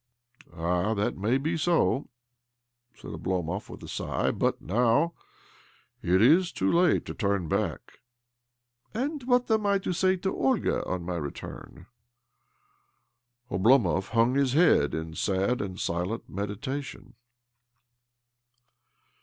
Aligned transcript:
"All 0.57 0.95
that 0.95 1.15
may 1.15 1.37
be 1.37 1.55
so," 1.55 2.09
said 2.95 3.11
Oblomov 3.11 3.69
with 3.69 3.81
OBLOMOV 3.81 3.81
241 3.81 3.83
a 3.83 3.87
sigh;" 3.87 4.31
but 4.35 4.59
now 4.59 5.13
it 6.01 6.23
is 6.23 6.51
too 6.51 6.71
late 6.71 7.05
to 7.05 7.13
turn 7.13 7.47
back."" 7.47 7.99
And 8.95 9.21
what 9.27 9.51
am 9.51 9.67
I 9.67 9.77
to 9.77 9.93
say 9.93 10.15
to 10.15 10.33
Olga 10.35 10.83
on 10.87 11.03
my 11.03 11.17
return?" 11.17 11.85
Oblomov 13.51 14.09
hung 14.09 14.33
his 14.33 14.53
heald 14.53 14.95
in 14.95 15.13
sad 15.13 15.61
and 15.61 15.79
silent 15.79 16.27
meditation. 16.27 17.13